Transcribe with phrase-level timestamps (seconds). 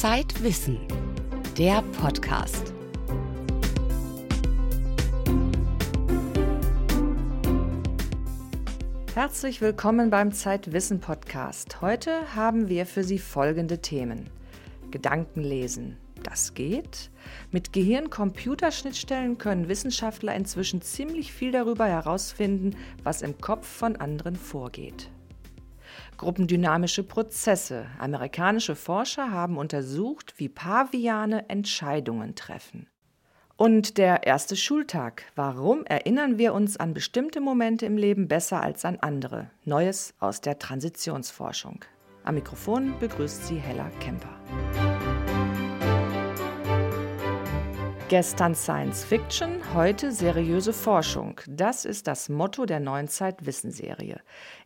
[0.00, 0.78] Zeitwissen,
[1.58, 2.72] der Podcast.
[9.12, 11.82] Herzlich willkommen beim Zeitwissen Podcast.
[11.82, 14.30] Heute haben wir für Sie folgende Themen.
[14.90, 15.98] Gedankenlesen.
[16.22, 17.10] Das geht.
[17.50, 25.10] Mit Gehirn-Computerschnittstellen können Wissenschaftler inzwischen ziemlich viel darüber herausfinden, was im Kopf von anderen vorgeht.
[26.16, 27.86] Gruppendynamische Prozesse.
[27.98, 32.86] Amerikanische Forscher haben untersucht, wie Paviane Entscheidungen treffen.
[33.56, 35.24] Und der erste Schultag.
[35.34, 39.50] Warum erinnern wir uns an bestimmte Momente im Leben besser als an andere?
[39.64, 41.84] Neues aus der Transitionsforschung.
[42.24, 44.40] Am Mikrofon begrüßt sie Hella Kemper.
[48.10, 51.40] Gestern Science Fiction, heute seriöse Forschung.
[51.46, 54.18] Das ist das Motto der neuen Zeitwissenserie.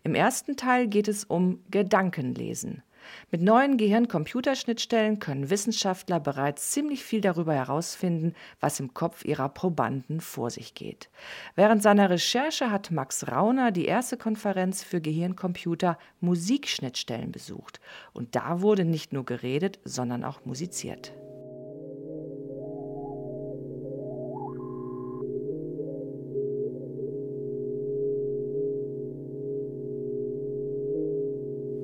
[0.02, 2.82] Im ersten Teil geht es um Gedankenlesen.
[3.30, 10.22] Mit neuen Gehirn-Computerschnittstellen können Wissenschaftler bereits ziemlich viel darüber herausfinden, was im Kopf ihrer Probanden
[10.22, 11.10] vor sich geht.
[11.54, 17.78] Während seiner Recherche hat Max Rauner die erste Konferenz für Gehirncomputer Musikschnittstellen besucht.
[18.14, 21.12] Und da wurde nicht nur geredet, sondern auch musiziert.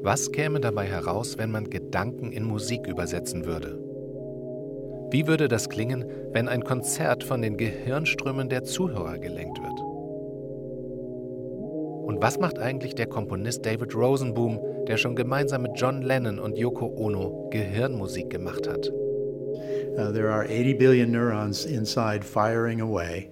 [0.02, 3.78] Was käme dabei heraus, wenn man Gedanken in Musik übersetzen würde?
[5.10, 9.78] Wie würde das klingen, wenn ein Konzert von den Gehirnströmen der Zuhörer gelenkt wird?
[12.06, 16.56] Und was macht eigentlich der Komponist David Rosenboom, der schon gemeinsam mit John Lennon und
[16.56, 18.90] Yoko Ono Gehirnmusik gemacht hat?
[19.98, 23.30] Uh, there are 80 billion neurons inside firing away.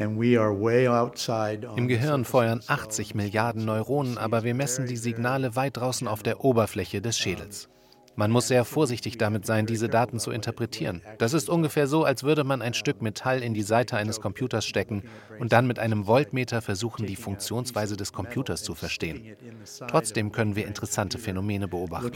[0.00, 6.42] Im Gehirn feuern 80 Milliarden Neuronen, aber wir messen die Signale weit draußen auf der
[6.42, 7.68] Oberfläche des Schädels.
[8.16, 11.02] Man muss sehr vorsichtig damit sein, diese Daten zu interpretieren.
[11.18, 14.64] Das ist ungefähr so, als würde man ein Stück Metall in die Seite eines Computers
[14.64, 15.02] stecken
[15.38, 19.36] und dann mit einem Voltmeter versuchen, die Funktionsweise des Computers zu verstehen.
[19.86, 22.10] Trotzdem können wir interessante Phänomene beobachten.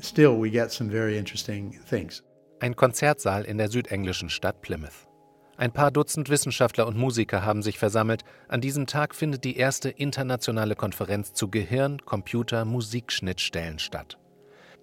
[0.00, 2.22] Still, we get some very interesting things
[2.62, 5.08] ein Konzertsaal in der südenglischen Stadt Plymouth.
[5.56, 8.22] Ein paar Dutzend Wissenschaftler und Musiker haben sich versammelt.
[8.46, 14.16] An diesem Tag findet die erste internationale Konferenz zu Gehirn, Computer, Musikschnittstellen statt.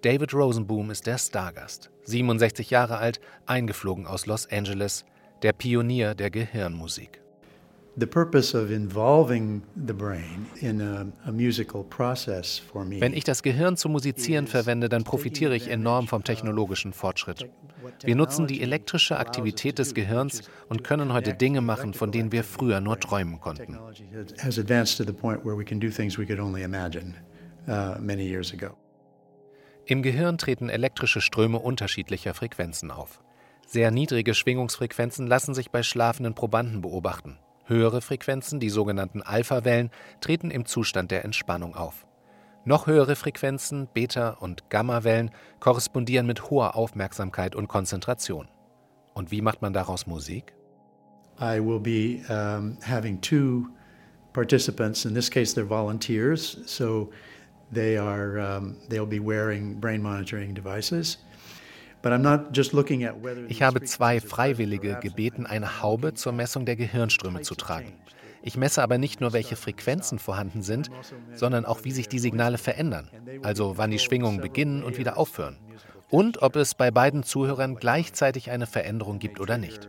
[0.02, 5.06] David Rosenboom ist der Stargast, 67 Jahre alt, eingeflogen aus Los Angeles,
[5.40, 7.19] der Pionier der Gehirnmusik.
[12.98, 17.48] Wenn ich das Gehirn zum Musizieren verwende, dann profitiere ich enorm vom technologischen Fortschritt.
[18.04, 22.44] Wir nutzen die elektrische Aktivität des Gehirns und können heute Dinge machen, von denen wir
[22.44, 23.78] früher nur träumen konnten.
[27.68, 27.94] Uh,
[29.86, 33.20] Im Gehirn treten elektrische Ströme unterschiedlicher Frequenzen auf.
[33.66, 37.38] Sehr niedrige Schwingungsfrequenzen lassen sich bei schlafenden Probanden beobachten.
[37.66, 39.90] Höhere Frequenzen, die sogenannten Alpha-Wellen,
[40.20, 42.06] treten im Zustand der Entspannung auf.
[42.64, 48.48] Noch höhere Frequenzen, Beta- und Gamma-Wellen, korrespondieren mit hoher Aufmerksamkeit und Konzentration.
[49.14, 50.54] Und wie macht man daraus Musik?
[51.40, 53.68] I will be um, having two
[54.32, 55.06] participants.
[55.06, 57.10] In this case, they're volunteers, so
[57.72, 61.18] they are um, they'll be wearing brain monitoring devices.
[63.48, 67.92] Ich habe zwei Freiwillige gebeten, eine Haube zur Messung der Gehirnströme zu tragen.
[68.42, 70.90] Ich messe aber nicht nur, welche Frequenzen vorhanden sind,
[71.34, 73.10] sondern auch, wie sich die Signale verändern,
[73.42, 75.58] also wann die Schwingungen beginnen und wieder aufhören.
[76.08, 79.88] Und ob es bei beiden Zuhörern gleichzeitig eine Veränderung gibt oder nicht.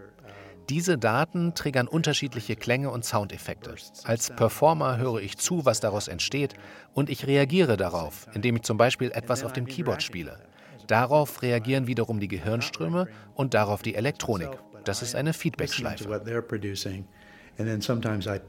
[0.69, 3.75] Diese Daten triggern unterschiedliche Klänge und Soundeffekte.
[4.03, 6.53] Als Performer höre ich zu, was daraus entsteht,
[6.93, 10.37] und ich reagiere darauf, indem ich zum Beispiel etwas auf dem Keyboard spiele.
[10.87, 14.49] Darauf reagieren wiederum die Gehirnströme und darauf die Elektronik.
[14.83, 16.09] Das ist eine Feedbackschleife.
[17.57, 18.39] and then sometimes I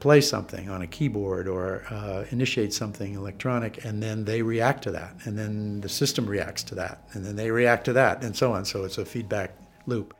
[1.91, 6.63] uh, initiate something electronic, and then they react to that, and then the system reacts
[6.63, 8.65] to that, and then they react to that, and so on.
[8.65, 9.51] So it's a feedback
[9.85, 10.15] loop.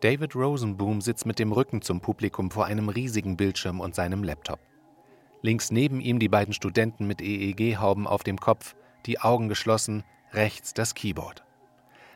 [0.00, 4.58] David Rosenboom sitzt mit dem Rücken zum Publikum vor einem riesigen Bildschirm und seinem Laptop.
[5.42, 8.74] Links neben ihm die beiden Studenten mit EEG-Hauben auf dem Kopf,
[9.04, 11.44] die Augen geschlossen, rechts das Keyboard.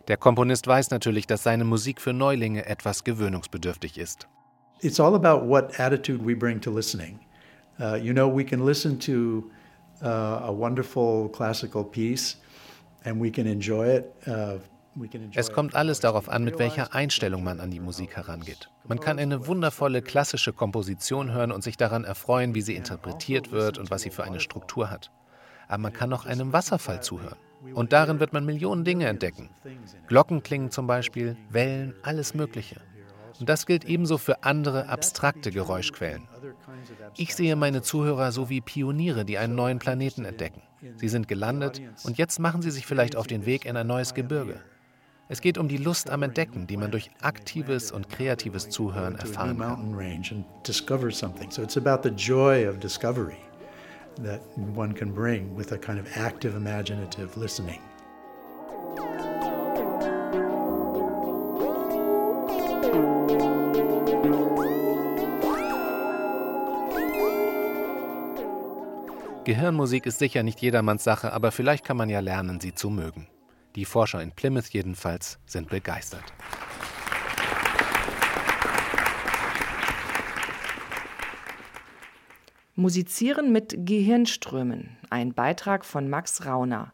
[0.09, 4.29] Der Komponist weiß natürlich, dass seine Musik für Neulinge etwas gewöhnungsbedürftig ist.
[4.81, 7.21] It's all about what attitude we bring to listening.
[7.79, 9.51] Uh, you know, we can listen to
[10.03, 12.37] uh, a wonderful classical piece
[13.05, 14.59] and we can enjoy it uh,
[15.33, 18.71] Es kommt alles darauf an, mit welcher Einstellung man an die Musik herangeht.
[18.87, 23.79] Man kann eine wundervolle klassische Komposition hören und sich daran erfreuen, wie sie interpretiert wird
[23.79, 25.11] und was sie für eine Struktur hat.
[25.67, 27.39] Aber man kann auch einem Wasserfall zuhören.
[27.73, 29.51] Und darin wird man Millionen Dinge entdecken.
[30.07, 32.81] Glockenklingen zum Beispiel, Wellen, alles Mögliche.
[33.41, 36.29] Und das gilt ebenso für andere abstrakte Geräuschquellen.
[37.17, 40.63] Ich sehe meine Zuhörer so wie Pioniere, die einen neuen Planeten entdecken.
[40.97, 44.15] Sie sind gelandet und jetzt machen sie sich vielleicht auf den Weg in ein neues
[44.15, 44.61] Gebirge.
[45.29, 49.59] Es geht um die Lust am Entdecken, die man durch aktives und kreatives Zuhören erfahren
[49.59, 49.95] kann.
[54.23, 57.81] that one can bring with a kind of active imaginative listening.
[69.45, 73.27] Gehirnmusik ist sicher nicht jedermanns Sache, aber vielleicht kann man ja lernen, sie zu mögen.
[73.77, 76.23] Die Forscher in Plymouth jedenfalls sind begeistert.
[82.77, 86.93] Musizieren mit Gehirnströmen, ein Beitrag von Max Rauner.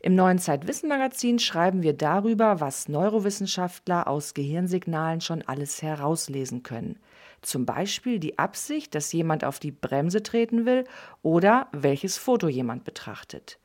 [0.00, 6.98] Im neuen Zeitwissen-Magazin schreiben wir darüber, was Neurowissenschaftler aus Gehirnsignalen schon alles herauslesen können.
[7.42, 10.84] Zum Beispiel die Absicht, dass jemand auf die Bremse treten will
[11.22, 13.58] oder welches Foto jemand betrachtet.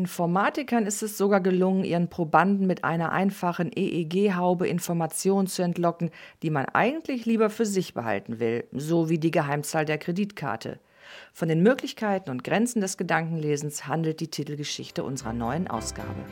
[0.00, 6.10] Informatikern ist es sogar gelungen, ihren Probanden mit einer einfachen EEG-Haube Informationen zu entlocken,
[6.42, 10.78] die man eigentlich lieber für sich behalten will, so wie die Geheimzahl der Kreditkarte.
[11.34, 16.24] Von den Möglichkeiten und Grenzen des Gedankenlesens handelt die Titelgeschichte unserer neuen Ausgabe.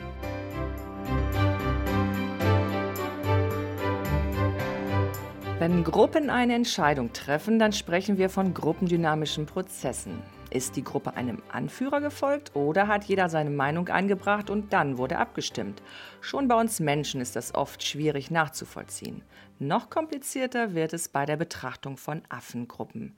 [5.59, 10.38] Wenn Gruppen eine Entscheidung treffen, dann sprechen wir von gruppendynamischen Prozessen.
[10.51, 15.19] Ist die Gruppe einem Anführer gefolgt oder hat jeder seine Meinung eingebracht und dann wurde
[15.19, 15.83] abgestimmt?
[16.21, 19.21] Schon bei uns Menschen ist das oft schwierig nachzuvollziehen.
[19.59, 23.15] Noch komplizierter wird es bei der Betrachtung von Affengruppen.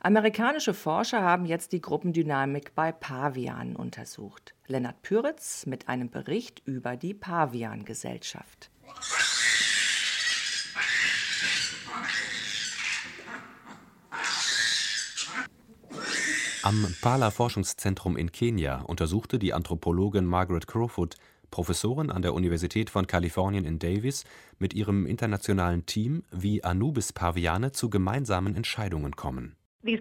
[0.00, 4.54] Amerikanische Forscher haben jetzt die Gruppendynamik bei Pavianen untersucht.
[4.66, 8.69] Lennart Püritz mit einem Bericht über die Paviangesellschaft.
[16.62, 21.14] Am Pala-Forschungszentrum in Kenia untersuchte die Anthropologin Margaret Crowfoot,
[21.50, 24.24] Professorin an der Universität von Kalifornien in Davis,
[24.58, 29.56] mit ihrem internationalen Team, wie Anubis-Paviane zu gemeinsamen Entscheidungen kommen.
[29.82, 29.96] Die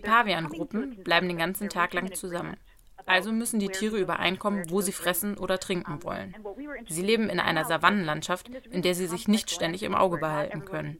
[0.00, 2.56] Pavian-Gruppen bleiben den ganzen Tag lang zusammen.
[3.06, 6.34] Also müssen die Tiere übereinkommen, wo sie fressen oder trinken wollen.
[6.88, 10.98] Sie leben in einer Savannenlandschaft, in der sie sich nicht ständig im Auge behalten können.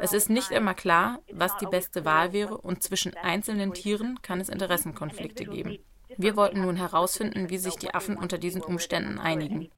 [0.00, 4.40] Es ist nicht immer klar, was die beste Wahl wäre und zwischen einzelnen Tieren kann
[4.40, 5.78] es Interessenkonflikte geben.
[6.16, 9.70] Wir wollten nun herausfinden, wie sich die Affen unter diesen Umständen einigen.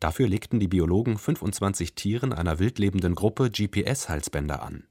[0.00, 4.86] Dafür legten die Biologen 25 Tieren einer wildlebenden Gruppe GPS-Halsbänder an.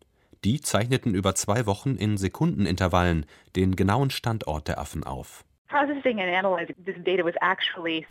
[0.46, 3.26] Die zeichneten über zwei Wochen in Sekundenintervallen
[3.56, 5.44] den genauen Standort der Affen auf.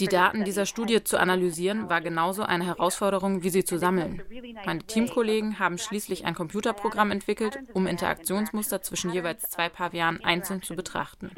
[0.00, 4.20] Die Daten dieser Studie zu analysieren, war genauso eine Herausforderung, wie sie zu sammeln.
[4.66, 10.74] Meine Teamkollegen haben schließlich ein Computerprogramm entwickelt, um Interaktionsmuster zwischen jeweils zwei Pavianen einzeln zu
[10.74, 11.30] betrachten.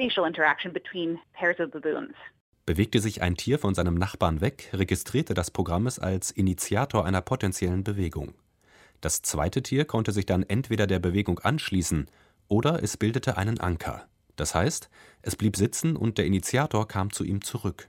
[2.65, 7.21] Bewegte sich ein Tier von seinem Nachbarn weg, registrierte das Programm es als Initiator einer
[7.21, 8.33] potenziellen Bewegung.
[9.01, 12.07] Das zweite Tier konnte sich dann entweder der Bewegung anschließen
[12.49, 14.07] oder es bildete einen Anker.
[14.37, 14.91] Das heißt,
[15.23, 17.89] es blieb sitzen und der Initiator kam zu ihm zurück.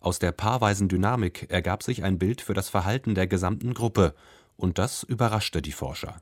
[0.00, 4.14] Aus der paarweisen Dynamik ergab sich ein Bild für das Verhalten der gesamten Gruppe,
[4.56, 6.16] und das überraschte die Forscher.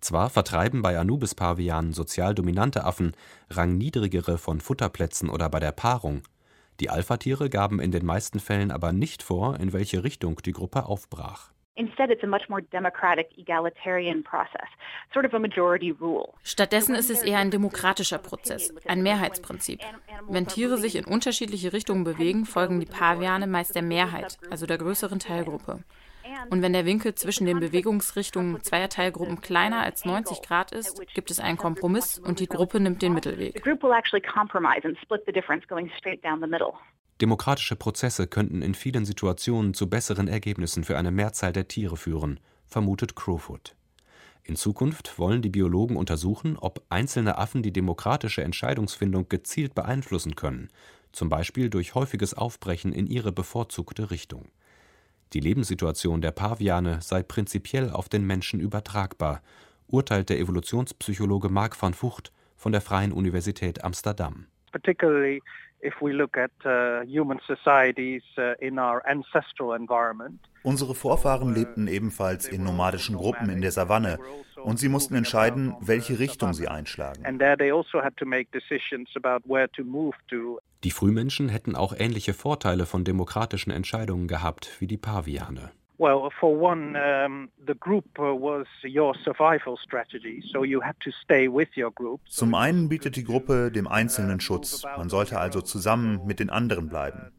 [0.00, 3.12] Zwar vertreiben bei Anubis-Pavianen sozial dominante Affen
[3.50, 6.22] rangniedrigere von Futterplätzen oder bei der Paarung.
[6.80, 10.86] Die Alphatiere gaben in den meisten Fällen aber nicht vor, in welche Richtung die Gruppe
[10.86, 11.50] aufbrach.
[16.42, 19.80] Stattdessen ist es eher ein demokratischer Prozess, ein Mehrheitsprinzip.
[20.28, 24.78] Wenn Tiere sich in unterschiedliche Richtungen bewegen, folgen die Paviane meist der Mehrheit, also der
[24.78, 25.84] größeren Teilgruppe.
[26.50, 31.30] Und wenn der Winkel zwischen den Bewegungsrichtungen zweier Teilgruppen kleiner als 90 Grad ist, gibt
[31.30, 33.62] es einen Kompromiss und die Gruppe nimmt den Mittelweg.
[37.20, 42.38] Demokratische Prozesse könnten in vielen Situationen zu besseren Ergebnissen für eine Mehrzahl der Tiere führen,
[42.66, 43.74] vermutet Crowfoot.
[44.44, 50.68] In Zukunft wollen die Biologen untersuchen, ob einzelne Affen die demokratische Entscheidungsfindung gezielt beeinflussen können,
[51.10, 54.48] zum Beispiel durch häufiges Aufbrechen in ihre bevorzugte Richtung.
[55.32, 59.42] Die Lebenssituation der Paviane sei prinzipiell auf den Menschen übertragbar,
[59.88, 64.46] urteilt der Evolutionspsychologe Mark van Vught von der Freien Universität Amsterdam.
[64.70, 65.42] Particularly
[65.82, 70.40] if we look at uh, human societies uh, in our ancestral environment.
[70.62, 74.18] Unsere Vorfahren lebten ebenfalls in nomadischen Gruppen in der Savanne
[74.62, 77.24] und sie mussten entscheiden, welche Richtung sie einschlagen.
[77.24, 78.00] Also
[80.84, 85.70] die Frühmenschen hätten auch ähnliche Vorteile von demokratischen Entscheidungen gehabt wie die Paviane.
[86.00, 91.10] Well, for one, um, the group uh, was your survival strategy, so you had to
[91.10, 92.20] stay with your group.
[92.28, 94.84] Zum einen bietet die Gruppe dem Einzelnen Schutz.
[94.84, 97.32] Man sollte also zusammen mit den anderen bleiben.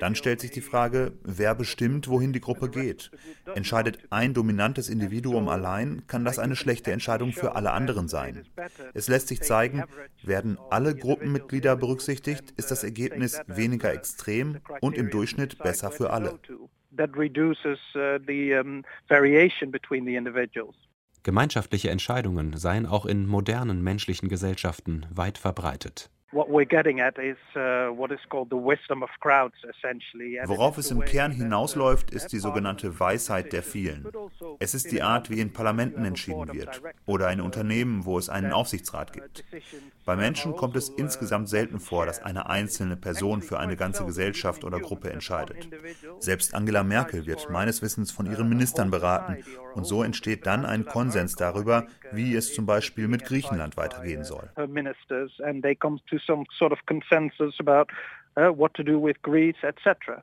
[0.00, 3.10] Dann stellt sich die Frage, wer bestimmt, wohin die Gruppe geht.
[3.54, 8.46] Entscheidet ein dominantes Individuum allein, kann das eine schlechte Entscheidung für alle anderen sein.
[8.94, 9.84] Es lässt sich zeigen,
[10.22, 16.38] werden alle Gruppenmitglieder berücksichtigt, ist das Ergebnis weniger extrem und im Durchschnitt besser für alle
[16.98, 20.74] that reduces uh, the um, variation between the individuals.
[21.22, 26.10] Gemeinschaftliche Entscheidungen seien auch in modernen menschlichen Gesellschaften weit verbreitet.
[30.44, 34.06] Worauf es im Kern hinausläuft, ist die sogenannte Weisheit der vielen.
[34.58, 38.52] Es ist die Art, wie in Parlamenten entschieden wird oder in Unternehmen, wo es einen
[38.52, 39.42] Aufsichtsrat gibt.
[40.04, 44.64] Bei Menschen kommt es insgesamt selten vor, dass eine einzelne Person für eine ganze Gesellschaft
[44.64, 45.68] oder Gruppe entscheidet.
[46.18, 49.38] Selbst Angela Merkel wird meines Wissens von ihren Ministern beraten
[49.78, 54.50] und so entsteht dann ein Konsens darüber, wie es zum Beispiel mit Griechenland weitergehen soll
[56.28, 57.90] some sort of consensus about
[58.36, 60.22] uh, what to do with Greece, etc.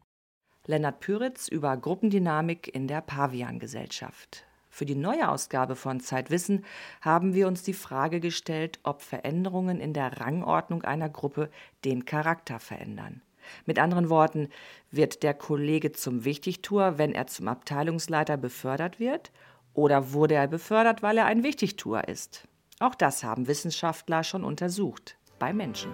[0.68, 4.46] Lennart Püritz über Gruppendynamik in der Pavian-Gesellschaft.
[4.70, 6.66] Für die neue Ausgabe von Zeitwissen
[7.02, 11.50] haben wir uns die Frage gestellt, ob Veränderungen in der Rangordnung einer Gruppe
[11.86, 13.22] den Charakter verändern.
[13.66, 14.50] Mit anderen Worten,
[14.92, 19.32] wird der Kollege zum Wichtigtuer, wenn er zum Abteilungsleiter befördert wird?
[19.76, 22.48] Oder wurde er befördert, weil er ein Wichtigtuer ist?
[22.80, 25.92] Auch das haben Wissenschaftler schon untersucht bei Menschen.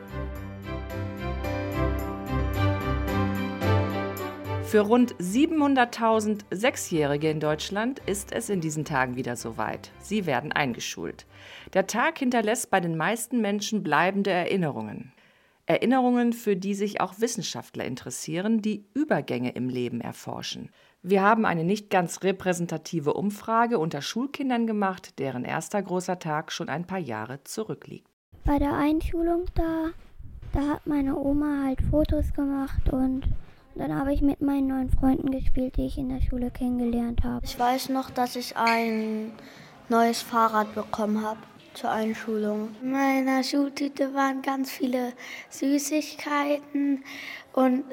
[4.63, 9.91] Für rund 700.000 Sechsjährige in Deutschland ist es in diesen Tagen wieder soweit.
[10.00, 11.25] Sie werden eingeschult.
[11.73, 15.11] Der Tag hinterlässt bei den meisten Menschen bleibende Erinnerungen.
[15.65, 20.69] Erinnerungen, für die sich auch Wissenschaftler interessieren, die Übergänge im Leben erforschen.
[21.03, 26.70] Wir haben eine nicht ganz repräsentative Umfrage unter Schulkindern gemacht, deren erster großer Tag schon
[26.70, 28.12] ein paar Jahre zurückliegt
[28.46, 29.91] bei der Einschulung da,
[30.53, 33.24] da hat meine Oma halt Fotos gemacht und
[33.75, 37.46] dann habe ich mit meinen neuen Freunden gespielt, die ich in der Schule kennengelernt habe.
[37.46, 39.31] Ich weiß noch, dass ich ein
[39.89, 41.39] neues Fahrrad bekommen habe
[41.74, 42.70] zur Einschulung.
[42.81, 45.13] In meiner Schultüte waren ganz viele
[45.50, 47.03] Süßigkeiten
[47.53, 47.84] und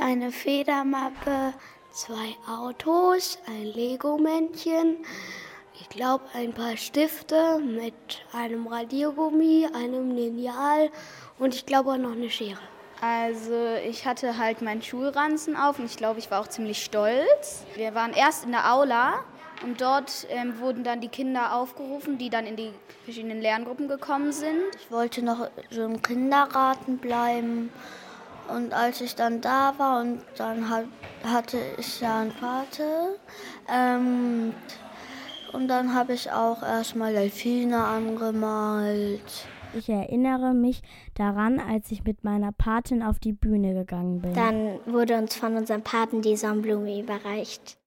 [0.00, 1.52] eine Federmappe,
[1.96, 4.98] zwei Autos, ein Lego-Männchen
[5.80, 7.94] ich glaube, ein paar Stifte mit
[8.32, 10.90] einem Radiergummi, einem Lineal
[11.38, 12.58] und ich glaube auch noch eine Schere.
[13.02, 17.64] Also ich hatte halt meinen Schulranzen auf und ich glaube, ich war auch ziemlich stolz.
[17.74, 19.24] Wir waren erst in der Aula
[19.62, 22.72] und dort ähm, wurden dann die Kinder aufgerufen, die dann in die
[23.04, 24.62] verschiedenen Lerngruppen gekommen sind.
[24.80, 27.70] Ich wollte noch so im Kindergarten bleiben.
[28.48, 30.86] Und als ich dann da war und dann hat,
[31.24, 33.16] hatte ich ja einen Vater,
[33.68, 34.52] ähm,
[35.52, 39.46] und dann habe ich auch erstmal Delfine angemalt.
[39.74, 40.82] Ich erinnere mich
[41.14, 44.34] daran, als ich mit meiner Patin auf die Bühne gegangen bin.
[44.34, 47.78] Dann wurde uns von unserem Paten die Sonnenblume überreicht.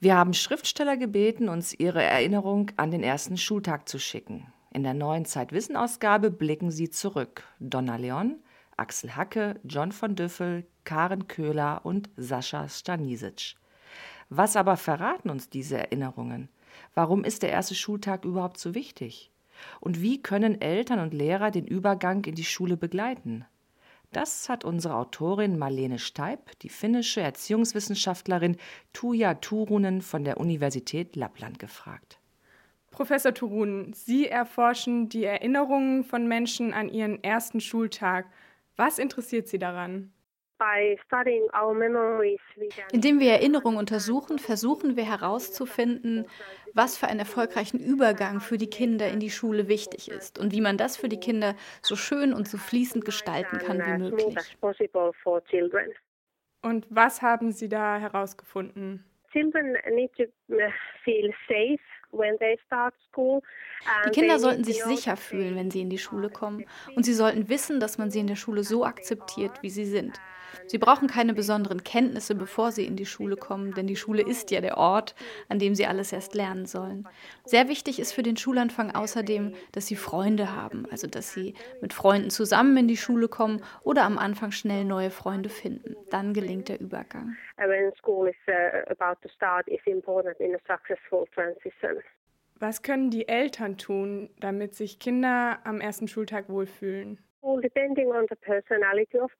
[0.00, 4.52] Wir haben Schriftsteller gebeten, uns ihre Erinnerung an den ersten Schultag zu schicken.
[4.70, 7.44] In der neuen Zeitwissen-Ausgabe blicken sie zurück.
[7.60, 8.41] Donna Leon,
[8.76, 13.54] Axel Hacke, John von Düffel, Karen Köhler und Sascha Stanisic.
[14.28, 16.48] Was aber verraten uns diese Erinnerungen?
[16.94, 19.30] Warum ist der erste Schultag überhaupt so wichtig?
[19.80, 23.44] Und wie können Eltern und Lehrer den Übergang in die Schule begleiten?
[24.12, 28.58] Das hat unsere Autorin Marlene Steib, die finnische Erziehungswissenschaftlerin
[28.92, 32.18] Tuija Turunen von der Universität Lappland gefragt.
[32.90, 38.26] Professor Turunen, Sie erforschen die Erinnerungen von Menschen an ihren ersten Schultag.
[38.76, 40.12] Was interessiert Sie daran?
[42.92, 46.26] Indem wir Erinnerungen untersuchen, versuchen wir herauszufinden,
[46.72, 50.60] was für einen erfolgreichen Übergang für die Kinder in die Schule wichtig ist und wie
[50.60, 54.56] man das für die Kinder so schön und so fließend gestalten kann wie möglich.
[56.62, 59.04] Und was haben Sie da herausgefunden?
[64.06, 66.64] Die Kinder sollten sich sicher fühlen, wenn sie in die Schule kommen.
[66.94, 70.20] Und sie sollten wissen, dass man sie in der Schule so akzeptiert, wie sie sind.
[70.66, 74.50] Sie brauchen keine besonderen Kenntnisse, bevor sie in die Schule kommen, denn die Schule ist
[74.50, 75.14] ja der Ort,
[75.48, 77.06] an dem sie alles erst lernen sollen.
[77.44, 81.92] Sehr wichtig ist für den Schulanfang außerdem, dass sie Freunde haben, also dass sie mit
[81.92, 85.96] Freunden zusammen in die Schule kommen oder am Anfang schnell neue Freunde finden.
[86.10, 87.36] Dann gelingt der Übergang.
[87.56, 92.02] When school is uh, about to start is important in a successful transition.
[92.62, 97.18] Was können die Eltern tun, damit sich Kinder am ersten Schultag wohlfühlen?
[97.42, 99.32] Well, depending on the personality of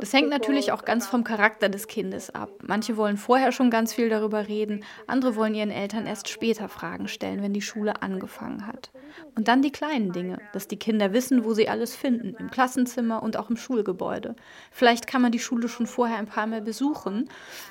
[0.00, 2.50] das hängt natürlich auch ganz vom Charakter des Kindes ab.
[2.62, 7.08] Manche wollen vorher schon ganz viel darüber reden, andere wollen ihren Eltern erst später Fragen
[7.08, 8.90] stellen, wenn die Schule angefangen hat.
[9.36, 13.22] Und dann die kleinen Dinge, dass die Kinder wissen, wo sie alles finden, im Klassenzimmer
[13.22, 14.36] und auch im Schulgebäude.
[14.70, 17.28] Vielleicht kann man die Schule schon vorher ein paar Mal besuchen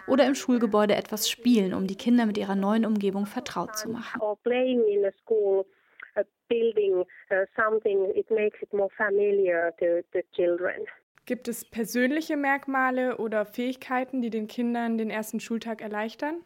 [0.08, 4.22] oder im Schulgebäude etwas spielen, um die Kinder mit ihrer neuen Umgebung vertraut zu machen
[6.50, 10.86] building uh, something, it makes it more familiar to the children.
[11.26, 16.44] Gibt es persönliche Merkmale oder Fähigkeiten, die den Kindern den ersten Schultag erleichtern?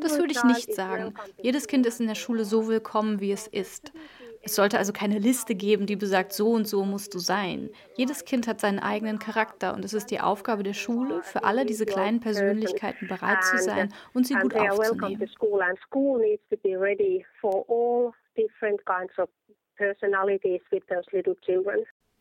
[0.00, 1.14] Das würde ich nicht sagen.
[1.36, 3.92] Jedes Kind ist in der Schule so willkommen, wie es ist.
[4.46, 7.68] Es sollte also keine Liste geben, die besagt, so und so musst du sein.
[7.96, 11.66] Jedes Kind hat seinen eigenen Charakter und es ist die Aufgabe der Schule, für alle
[11.66, 15.18] diese kleinen Persönlichkeiten bereit zu sein und sie gut aufzunehmen.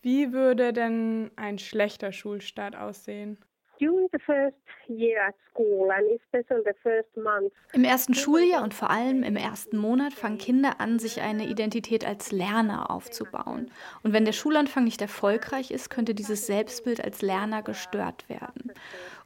[0.01, 3.37] Wie würde denn ein schlechter Schulstart aussehen?
[7.73, 12.05] Im ersten Schuljahr und vor allem im ersten Monat fangen Kinder an, sich eine Identität
[12.05, 13.71] als Lerner aufzubauen.
[14.03, 18.73] Und wenn der Schulanfang nicht erfolgreich ist, könnte dieses Selbstbild als Lerner gestört werden.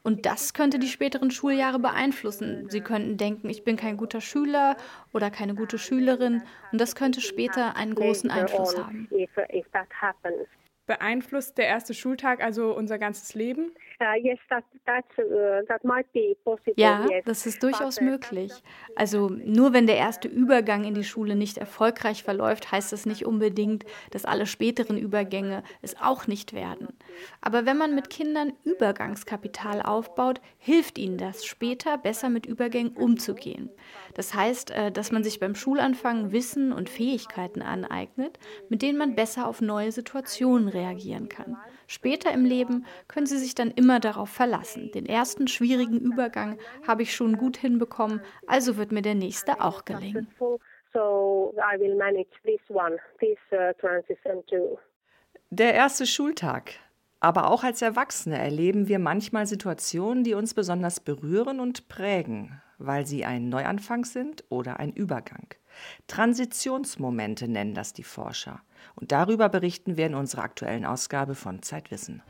[0.02, 2.70] Und das könnte die späteren Schuljahre beeinflussen.
[2.70, 4.76] Sie könnten denken, ich bin kein guter Schüler
[5.12, 6.42] oder keine gute Schülerin.
[6.72, 9.08] Und das könnte später einen großen Einfluss haben.
[10.86, 13.72] Beeinflusst der erste Schultag also unser ganzes Leben?
[14.00, 15.62] Uh,
[16.76, 18.50] ja, das ist durchaus möglich.
[18.96, 23.26] Also nur wenn der erste Übergang in die Schule nicht erfolgreich verläuft, heißt das nicht
[23.26, 26.88] unbedingt, dass alle späteren Übergänge es auch nicht werden.
[27.42, 33.70] Aber wenn man mit Kindern Übergangskapital aufbaut, hilft ihnen das später besser mit Übergängen umzugehen.
[34.14, 39.14] Das heißt, äh, dass man sich beim Schulanfang Wissen und Fähigkeiten aneignet, mit denen man
[39.14, 41.58] besser auf neue Situationen reagieren kann.
[41.90, 44.92] Später im Leben können Sie sich dann immer darauf verlassen.
[44.92, 49.84] Den ersten schwierigen Übergang habe ich schon gut hinbekommen, also wird mir der nächste auch
[49.84, 50.28] gelingen.
[50.38, 50.58] Uh,
[55.50, 56.74] der erste Schultag.
[57.22, 63.06] Aber auch als Erwachsene erleben wir manchmal Situationen, die uns besonders berühren und prägen, weil
[63.06, 65.48] sie ein Neuanfang sind oder ein Übergang.
[66.06, 68.62] Transitionsmomente nennen das die Forscher.
[68.96, 72.22] Und darüber berichten wir in unserer aktuellen Ausgabe von Zeitwissen.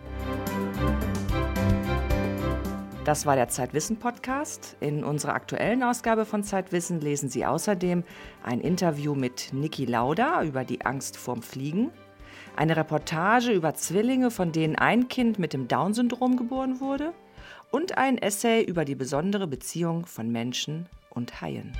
[3.04, 4.76] Das war der Zeitwissen Podcast.
[4.80, 8.02] In unserer aktuellen Ausgabe von Zeitwissen lesen Sie außerdem
[8.42, 11.92] ein Interview mit Niki Lauda über die Angst vorm Fliegen,
[12.56, 17.12] eine Reportage über Zwillinge, von denen ein Kind mit dem Down-Syndrom geboren wurde
[17.70, 21.72] und ein Essay über die besondere Beziehung von Menschen und Haien.